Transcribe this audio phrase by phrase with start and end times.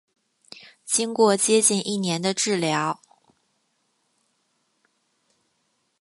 [0.83, 3.03] 经过接近一年的治疗